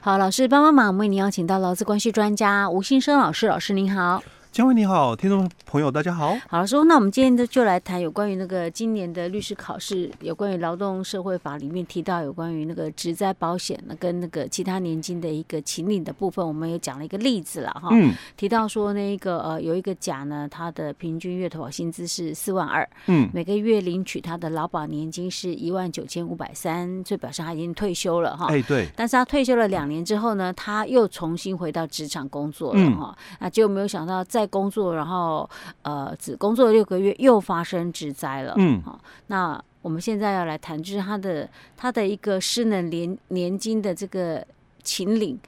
[0.00, 4.22] 好，老师帮帮忙，为您邀请到劳资关系专家吴新生老师，老师您好。
[4.58, 6.36] 嘉惠你好，听众朋友大家好。
[6.48, 17.90] 好，说那我们今天就就来谈有关于那个今年的律师考试，有关于劳动社会法里面提到有关于那个职灾保险那跟那个其他年金的一个请领的部分，我们也讲了一个例子了哈。
[17.92, 18.12] 嗯。
[18.36, 28.46] 提到说那个呃有一个甲呢，他的平均月投保薪资是四万二，嗯，每个月领取他的劳保年金是一万九千五百三，就表示他已经退休了哈。
[28.48, 28.88] 哎，对。
[28.96, 33.16] 但是他退休了两年之后呢，他又重新回到职场工作了哈。
[33.16, 33.38] 嗯。
[33.38, 35.48] 那就没有想到在工作，然后
[35.82, 38.54] 呃，只工作六个月，又发生职灾了。
[38.56, 38.98] 嗯，好，
[39.28, 44.44] 那我们现在要来谈，就是他的他的一个失能年年金的这个
[44.82, 45.38] 秦岭，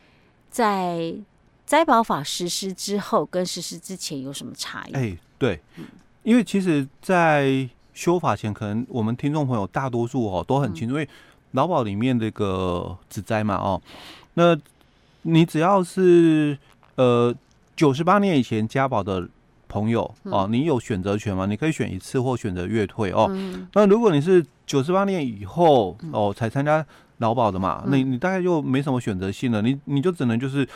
[0.51, 1.13] 在
[1.67, 4.93] 灾保法实施之后跟实施之前有什么差异？
[4.93, 5.61] 哎，对，
[6.23, 11.09] 因为其实，在修法前，可能我们听众朋友大多数哦都很清楚，嗯、因为
[11.53, 13.83] 劳保里面这个职灾嘛，哦，
[14.35, 14.57] 那
[15.23, 16.57] 你只要是
[16.95, 17.35] 呃。
[17.81, 19.27] 九十八年以前加保的
[19.67, 21.47] 朋友哦，你有选择权吗？
[21.47, 23.35] 你可以选一次或选择月退哦。
[23.73, 26.85] 那如果你是九十八年以后哦才参加
[27.21, 30.69] 劳保的嘛，那你，你大概就没什么选择性了，你你就只能就是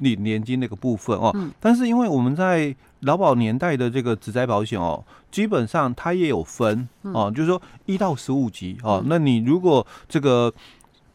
[0.00, 1.34] 领年金那个部分哦。
[1.58, 9.02] 但是因为我们在劳保年代的这个职灾保险哦，基本上它也有分哦，就是说一到十五级哦。
[9.06, 10.52] 那你如果这个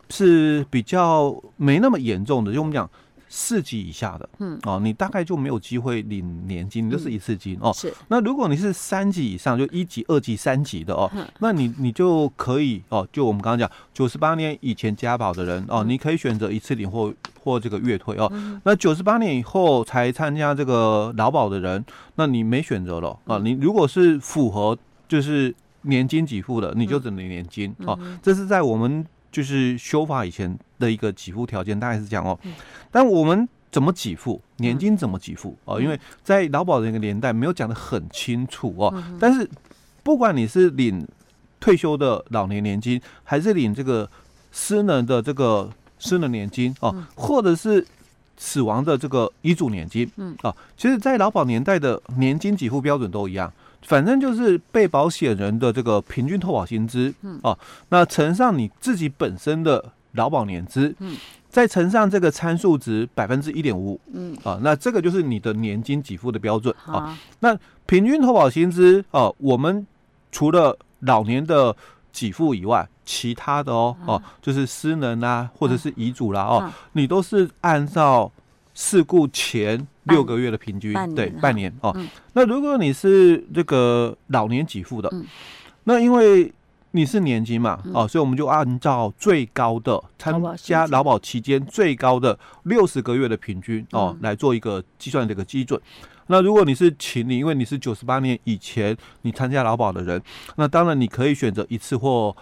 [0.10, 2.90] 是比较没那么严重的，就我们讲。
[3.38, 7.70] 四级以下的，嗯，哦，你大概就没有机会领年金，你就是一次金哦。
[7.74, 7.94] 是。
[8.08, 18.32] 那如果你是三级以上，就一级、二级、三级的哦，那你你就可以哦，就我们刚刚讲九十八年以前加保的人哦，你可以选择一次领或或这个月退哦。
[18.64, 21.84] 那九十八年以后才参加这个劳保的人，
[22.16, 23.38] 那你没选择了啊。
[23.40, 24.78] 你如果是符合
[25.10, 28.00] 就是年金给付的，你就只能领年金哦。
[28.24, 29.06] 这是在我们。
[29.36, 32.40] 就是修法以前的一个给付条件，大概是这样哦。
[32.90, 34.96] 但我们怎么给付年金？
[34.96, 35.82] 怎么给付哦？
[35.82, 39.04] 因为在劳保的那个年代没有讲的很清楚哦。
[39.20, 39.46] 但是
[40.04, 41.06] 不管你是领
[41.60, 44.10] 退休的老年年金，还是领这个
[44.54, 47.86] 失能的这个失能年金哦，或者是
[48.38, 53.52] 死亡的这个遗嘱年金，嗯啊，其实，在劳保年代的年金给付标准都一样。
[53.86, 57.40] 反正就是被保险人的这个平均投保薪资，嗯。
[57.44, 57.58] 啊，
[57.90, 61.16] 那乘上你自己本身的劳保年资，嗯，
[61.50, 64.36] 再乘上这个参数值百分之一点五，嗯。
[64.44, 67.18] 啊，那这个就是你的年金给付的标准啊。
[67.40, 69.86] 那平均投保薪资啊，我们
[70.32, 71.76] 除了老年的
[72.12, 78.32] 给付以外，其他的哦哦，就是失能啊，或者是遗嘱啦哦，你都是按照
[78.76, 79.88] 事故前。
[80.08, 81.92] 六个月的平均，对，半年哦。
[82.34, 85.12] 那如果你是这个老年给付的，
[85.86, 86.54] 那因为
[86.92, 95.82] 你是年金嘛，哦，所以我们就按照最高的参加劳保期间最高的六十个月的平均哦来做一个计算的这个基准。
[96.28, 100.22] 那如果你是请你，因为你是九十八年以前你参加劳保的人，
[100.56, 102.38] 那当然你可以选择一次或。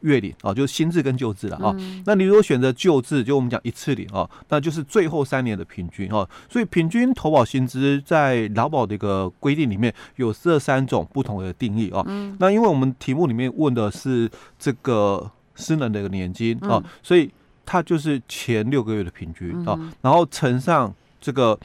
[0.00, 1.74] 月领啊，就是新制跟旧制了啊。
[2.04, 6.28] 那你如果选择旧制，就我们讲一次领啊，那就是最后三年的平均哦。
[6.48, 12.04] 所以平均投保薪资在劳保的一个规定里面有这三种不同的定义哦。
[12.38, 17.30] 那因为我们题目里面问的是这个私人的一个年金哦，所以
[17.64, 21.58] 它就是前六个月的平均啊，然后乘上这个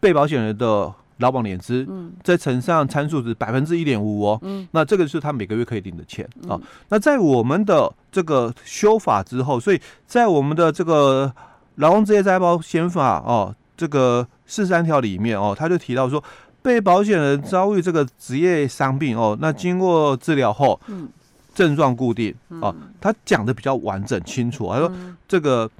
[0.00, 0.94] 被保险人的。
[1.18, 1.86] 劳保年资，
[2.24, 6.52] 再乘上参数值百分之一点五哦，嗯、那这个是他每个月可以领的钱啊。
[6.52, 11.32] 嗯、那在我们的这个修法之后，所以在我们的这个
[11.76, 16.22] 劳工职业灾保险法哦，这个四三条里面哦，他就提到说，
[16.62, 20.80] 被保险人遭遇这个职业伤病哦，那经过治疗后，
[21.54, 24.92] 症状固定哦，他讲的比较完整清楚，他说
[25.26, 25.70] 这个。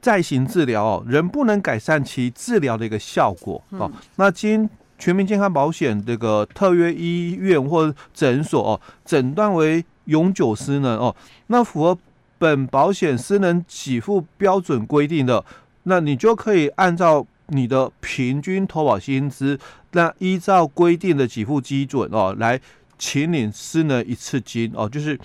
[0.00, 3.90] 再行治疗哦，仍不能改善其治疗的一个效果哦。
[4.14, 4.66] 那经
[4.98, 11.14] 全民健康保险这个特约医院或诊所哦，诊断为永久失能哦，
[11.46, 11.96] 那符合
[12.38, 15.44] 本保险失能给付标准规定的，
[15.84, 19.58] 那你就可以按照你的平均投保薪资，
[19.92, 22.60] 那依照规定的给付基准哦，来
[22.98, 24.88] 请领失能一次金哦。
[24.88, 25.18] 就是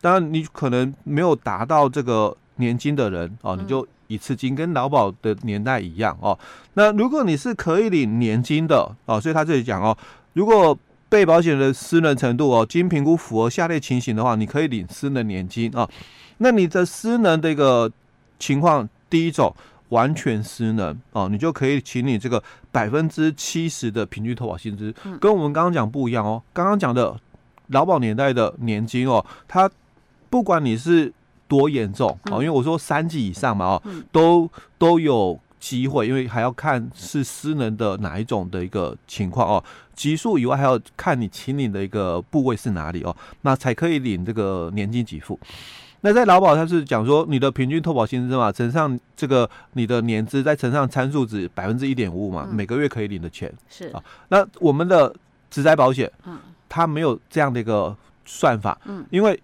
[0.00, 6.38] 当然你可能没有达到这个年金的人哦，你就一次金跟劳保的年代一样哦。
[6.74, 9.96] 那如果你是可以领年金的哦，所以他这里讲哦，
[10.32, 10.76] 如果
[11.08, 15.88] 被保险人的失能程度哦，经评估符合下列情形的话，你可以领失能年金啊。
[16.38, 17.90] 那你的失能的一个
[18.38, 19.54] 情况，第一种
[19.90, 22.42] 完全失能哦，你就可以请你这个
[22.72, 26.42] 百分之七十的平均投保薪资，跟我们刚刚讲不一样哦。
[26.52, 27.16] 刚刚讲的
[27.68, 29.70] 劳保年代的年金哦，它
[30.28, 31.12] 不管你是
[31.48, 39.64] 多严重哦，因为我说三级以上嘛哦，都都有机会，因为还要看是失能的哪一种的一个情况哦。
[39.94, 45.38] 级数以外，还要看你请领的一个部位是哪里哦，那才可以领这个年金给付。
[46.02, 54.04] 那在劳保，它是讲说你的平均投保薪资嘛，乘上这个你的年资，再乘上参数值百分之一点五嘛，每个月可以领的钱是啊。
[54.28, 55.12] 那我们的
[55.50, 56.38] 职灾保险，嗯
[56.68, 57.96] 它没有这样的一个
[58.26, 59.40] 算法，嗯，因为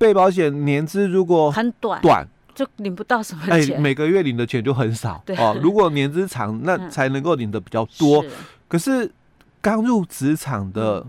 [0.00, 5.54] 被保险年资如果很短，短就领不到什么钱，每个月领的钱就很少哦。
[5.62, 8.24] 如果年资长，那才能够领的比较多。
[8.66, 9.12] 可是
[9.60, 11.06] 刚入职场的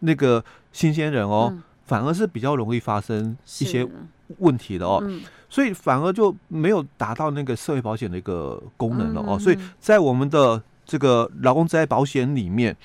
[0.00, 1.56] 那个新鲜人哦。
[1.86, 3.86] 反而是比较容易发生一些
[4.38, 12.76] 问题的哦，嗯、所以反而就没有达到那个社会保险的一个功能了哦，嗯、所以在我们的这个劳工职业保险里面。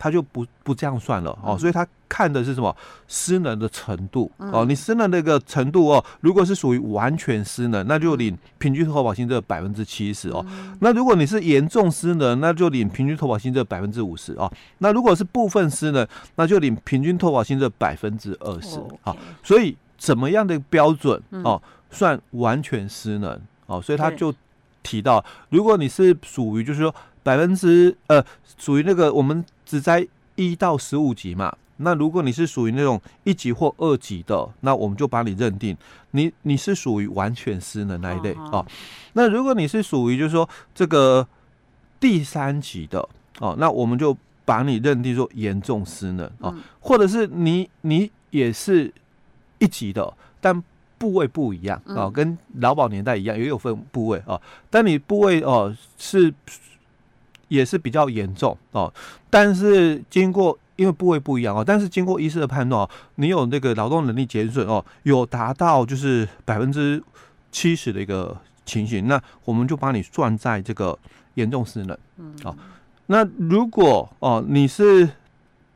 [0.00, 2.74] 他就不不这样算了哦，所以他看的是什么
[3.06, 10.44] 失能的程度哦，你失能那个程度哦，如果是属于完全失能，那就领平均投保薪资的百分之七十哦。
[10.80, 14.50] 那如果你是严重失能，那就领平均投保薪资的百分之五十哦。
[14.78, 16.06] 那如果是部分失能，
[16.36, 19.14] 那就领平均投保薪资的百分之二十哦。
[19.42, 21.60] 所以怎么样的标准哦，
[21.90, 23.82] 算完全失能哦？
[23.82, 24.32] 所以他就
[24.82, 28.24] 提到，如果你是属于就是说百分之呃，
[28.58, 29.44] 属于那个我们。
[29.70, 30.04] 只在
[30.34, 35.76] 一到十五级嘛，那如果你是属于那种一级或二级的，那我们就把你认定
[36.10, 38.66] 你你是属于完全失能那一类哦，哦。
[39.12, 41.24] 那如果你是属于就是说这个
[42.00, 48.92] 第三级的哦，那我们就把你认定说严重失能哦，或者是你你也是
[49.60, 50.60] 一级的，但
[51.00, 56.32] 部位不一样啊，跟劳保年代一样，也有分部位啊，但你部位哦是。
[57.50, 58.94] 也是比较严重哦，
[59.28, 67.02] 但是经过因为部位不一样哦，但是经过医师的判断哦，你有那个劳动能力减损哦，有达到就是百分之
[67.50, 70.96] 七十的一个情形，那我们就把你算在这个
[71.34, 71.98] 严重失能。
[72.18, 72.56] 嗯，好，
[73.06, 75.10] 那如果哦你是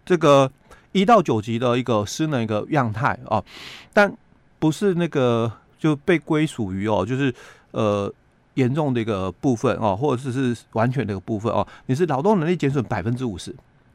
[0.07, 0.49] 这个
[0.93, 3.45] 一到九级的一个失能一个样态哦，
[3.93, 4.17] 但
[4.65, 7.35] 不是那个就被归属于哦，就是
[7.73, 8.11] 呃。
[8.55, 13.53] 严重的一个部分哦，或者是是完全的一个部分哦，你是劳动能力减损百分之五十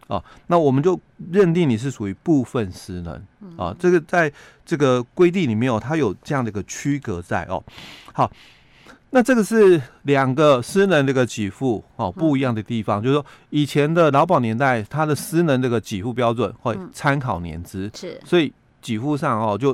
[0.08, 1.00] 哦，那我们就
[1.32, 3.16] 认定你是属于部分失能
[3.56, 3.74] 啊。
[3.80, 4.30] 这个在
[4.66, 7.64] 这个规定里面哦，它有这样的一个区隔在哦。
[8.12, 8.30] 好，
[9.12, 18.52] 那这个是两个失能这个给付哦不一样的地方，就是说以前的劳保年代，它的失能这个给付标准会参考年资，是，所以
[18.82, 19.72] 给付上哦就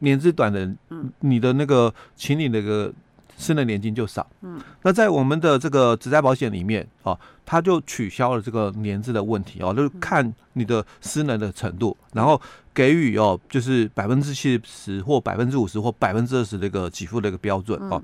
[0.00, 1.10] 年资短的，嗯。
[1.20, 2.92] 你的那个请你那个。
[3.38, 12.38] 失能年金就少，嗯，那在我们的这个职灾保险里面，啊，它就取消了这个年资的问题哦，就是看你的失能的程度，然后
[12.74, 18.02] 给予哦，就是百分之七十或百分之五十或百分之二十的一个给付的一个标准哦。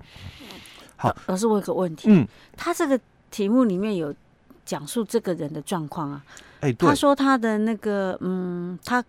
[0.97, 2.27] 好，老师，我有个问题，嗯，
[2.57, 2.99] 他这个
[3.31, 4.15] 题目里面有
[4.65, 6.25] 讲述这个人的状况啊，
[6.61, 9.05] 哎，他说他的那个，嗯，他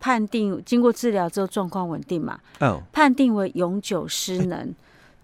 [0.00, 4.74] 判定经过治疗之后状况稳定嘛，嗯，判定为永久失能。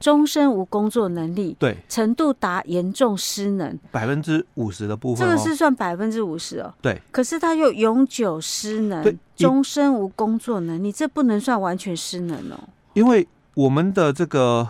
[0.00, 6.74] 终身无工作能力，对，程度达严重失能，百分之五十的部分，这个是算百分之五十哦。
[6.82, 12.68] 对，可是他又永久失能，终身无工作能力，这不能算完全失能哦。
[12.92, 14.68] 因为我们的这个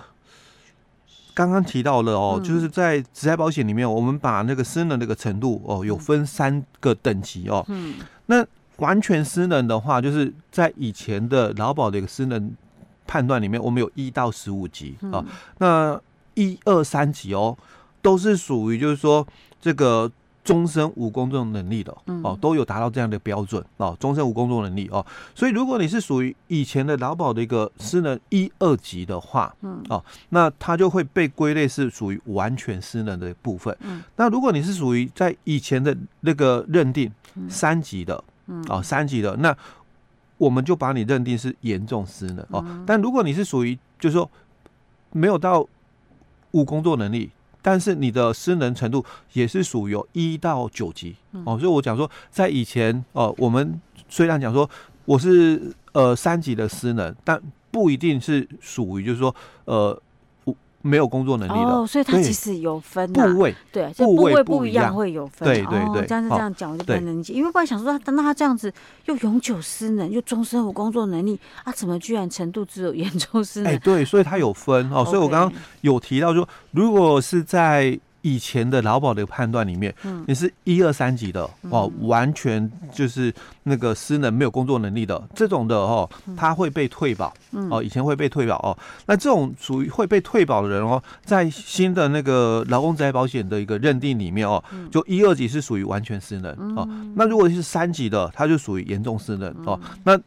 [1.33, 7.65] 刚刚提到了哦，嗯、就是在职业保险里面，我们把那个失能那个程度哦，有分三个等级哦。
[7.69, 7.95] 嗯，
[8.27, 12.53] 那完全失能的话，就是在以前的劳保的一个失能。
[13.07, 15.27] 判断里面，我们有一到十五级啊，嗯、
[15.59, 16.01] 那
[16.43, 17.55] 一二三级哦，
[18.01, 19.25] 都是属于就是说
[19.61, 20.11] 这个
[20.43, 25.05] 终身无工作能力的哦，嗯、都有达到这样的标准哦，终身无工作能力哦，
[25.35, 33.77] 所以如果你是属于以前的劳保的一个失能一二级的话，嗯，哦，那它就会被归类是属于完全失能的部分。
[33.81, 37.13] 嗯，那如果你是属于在以前的那个认定
[37.51, 39.57] 三级的，嗯，哦，三级的那。
[40.37, 44.29] 我们就把你认定是严重失能哦，但如果你是属于就是说
[45.13, 45.65] 没有到
[46.51, 47.31] 无工作能力，
[47.63, 54.69] 但是你的失能程度也是属于有一到九级哦，所以我讲说在以前哦，我们虽然讲说
[55.05, 59.35] 我是呃三级的失能，但不一定是属于就是说
[59.67, 59.99] 呃。
[60.85, 61.81] 没有工作能力了。
[61.81, 64.95] 哦，所以它其实有分部位，对，这部位不一样。
[64.95, 68.73] 会有分，对对对，这样子这样讲我就不能理解，因为不然想说，他，那他这样子
[69.07, 73.73] 又永久失能又终身无工作能力啊，怎么居然程度只有严重失能？
[73.73, 74.89] 哎，对，所以他有分。
[74.93, 83.33] 哦，所以我刚刚有提到说，如果是在以前的劳保的判断里面，嗯，你是一二三级的哦，完全就是
[83.65, 87.35] 那个失能没有工作能力的这种的哦，他会被退保
[87.71, 88.77] 哦，以前会被退保哦。
[89.05, 96.89] 那这种属于会被退保的人哦，在新的那个劳工职灾保险的一个认定里面哦，就一二级是属于完全失能哦。
[97.15, 99.79] 那如果是三级的，他就属于严重失能哦。
[100.05, 100.19] 那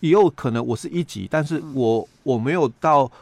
[0.00, 3.12] 也有可能我是一级，但是我我没有到。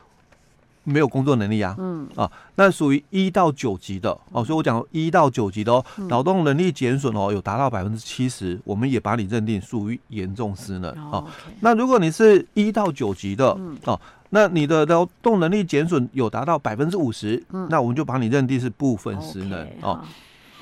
[0.88, 11.25] 没有工作能力啊，嗯啊，那属于一到九级的哦，所以我讲一到九级的哦，劳动能力减损哦，有达到百分之七十，我们也把你认定属于严重失能哦。
[11.61, 20.02] 那如果你是一到九级的哦，那你的劳动能力减损有达到百分之五十，那我们就把你认定是部分失能哦。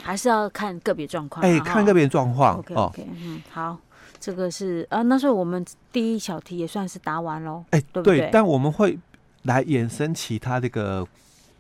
[0.03, 2.93] 还是要看个别状况，哎，看个别状况哦。
[2.99, 3.77] 嗯，好，
[4.21, 8.29] 这个是啊，那所以我们第一小题也算是答完喽，哎，对不对？
[8.33, 8.99] 但我们会。
[9.47, 11.07] 来衍生其他这个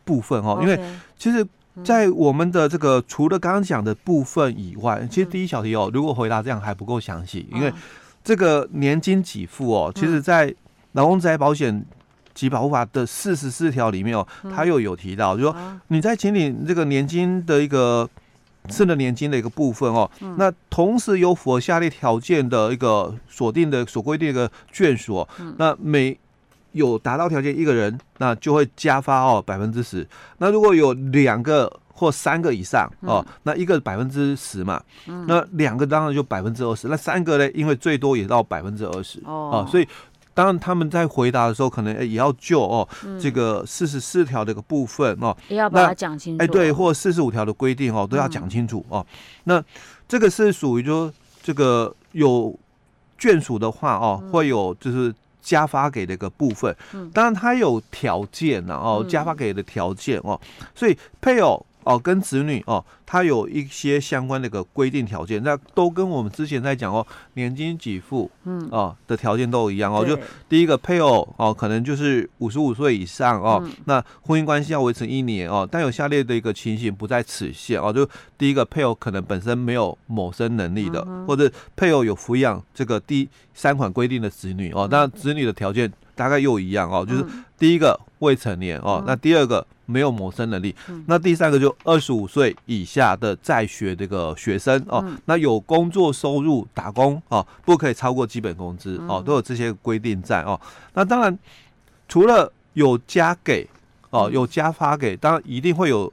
[0.05, 0.79] 部分哦，因为
[1.19, 1.47] 其实，
[1.85, 7.73] 在我们的这个除了刚刚讲的部分以外，其实第一小题哦，如果回答这样还不够详细，因为
[8.25, 10.55] 这个年金给付哦，其实在
[10.93, 11.85] 劳工职灾保险
[12.35, 15.57] 及保护法的四十四条里面哦，它又有提到，就说
[15.89, 18.09] 你在请领这个年金的一个
[18.69, 26.19] 剩的年金的一个部分哦，那同时有符合下列条件的一个锁定的所规定的一个眷属哦，那每
[26.77, 30.07] 有达到条件一个人，那就会加发哦百分之十。
[30.39, 34.83] 那如果有两个或三个以上哦，那一个百分之十嘛，
[35.27, 36.89] 那两个当然就百分之二十。
[36.89, 39.67] 那三个呢，因为最多也到百分之二十哦。
[39.71, 39.89] 所以
[40.35, 42.87] 当然他们在回答的时候，可能也要就哦
[43.19, 46.45] 这个四十四条的一个部分哦，也要把它讲清楚。
[46.45, 49.05] 哎，对，或四十五条的规定哦，都要讲清楚哦。
[49.45, 49.65] 那
[50.07, 51.11] 这个是属于说
[51.43, 52.55] 这个有
[53.19, 55.15] 眷属的话哦，会有就是。
[55.47, 56.77] 加发给的一个部分，
[57.15, 60.39] 当然它有条件了哦，加发给的条件哦，
[60.75, 68.69] 所以配偶哦跟子女哦，它有一些相关的一个规定条件，那都跟我们之前在讲哦，年金给付嗯。
[68.71, 87.25] 哦的条件都一样哦，就第一个配偶哦，可能就是五十五岁以上哦，那婚姻关系要维持一年哦，但有下列的一个情形不在此限哦，就第一个配偶可能本身没有谋生能力的，或者配偶有抚养这个第三款规定的子女哦，那子女的条件大概又一样哦，就是
[87.57, 89.65] 第一个未成年哦，那第二个。
[89.89, 90.75] 没有谋生能力，
[91.07, 100.61] 那第三个就二十五岁以下的在学这个学生哦，那有工作收入打工哦，不可以超过基本工资哦，都有这些规定在哦。
[100.95, 101.39] 那当然，
[102.09, 103.65] 除了有加给
[104.11, 106.13] 哦，有加发给，当然一定会有，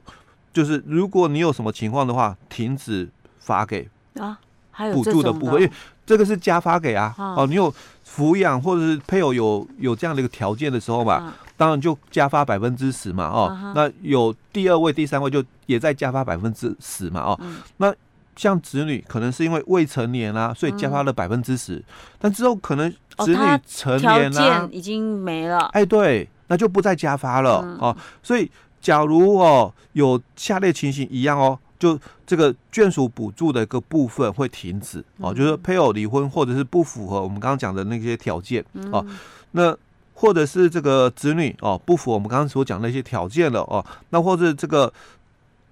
[0.52, 3.08] 就是如果你有什么情况的话，停止
[3.40, 3.88] 发给
[4.20, 4.38] 啊，
[4.70, 5.72] 还有补助的部分，因为
[6.06, 7.12] 这个是加发给啊。
[7.18, 7.74] 哦，你有
[8.14, 11.34] 抚养或者是配偶有有这样的一个条件的时候嘛。
[11.56, 13.72] 当然就加发百分之十嘛，哦，uh.
[13.76, 17.94] 那有第二位、第三位就也在加发百分之十嘛，哦，嗯、那
[18.34, 21.84] 像子女可能是因为未成年啊，所以加发了百分之十，嗯、
[22.18, 39.16] 但之后可能子女成年啦、啊，已经没了，哎，对，那就不再加发了，嗯、哦，所以假如哦有下列情形一样哦，就这个眷属补助的一个部分会停止，哦，嗯、就是配偶离婚或者是不符合我们刚刚讲的那些条件，哦，嗯、
[39.52, 39.76] 那。
[40.16, 44.90] 或者是这个子女哦，不符合我们刚刚所讲的那些条件了哦，那或者这个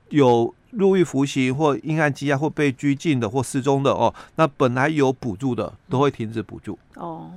[0.08, 7.30] 有入狱服刑或因案羁押或被拘禁的或失踪的哦，那本来有补助的都会停止补助哦。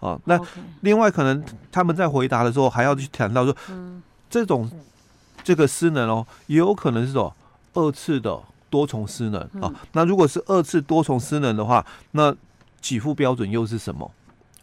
[0.00, 0.40] 哦，那
[0.80, 3.54] 另外可能他们在回答的时候还要去谈到说，
[4.30, 4.68] 这种
[5.44, 7.32] 这个失能哦，也有可能是说
[7.78, 9.72] 二次的多重失能啊。
[9.92, 12.34] 那如果是二次多重失能的话，那
[12.80, 14.10] 给付标准又是什么？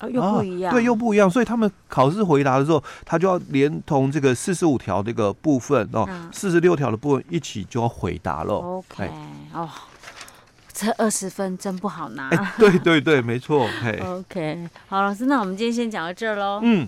[0.01, 8.53] 哦，又不一样，对，又不一样，所以他们考试回答的时候，他就要连同这个四十五条这个部分哦，四十六条的部分一起就要回答了。
[8.55, 9.09] OK，
[9.53, 9.69] 哦，
[10.73, 12.29] 这二十分真不好拿。
[12.57, 13.69] 对对对，没错。
[14.03, 16.59] OK，好，老师，那我们今天先讲到这儿喽。
[16.61, 16.85] 嗯。